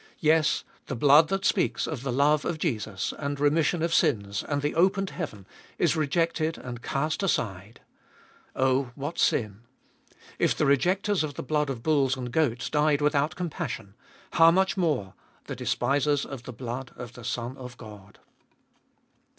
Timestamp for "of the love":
1.85-2.43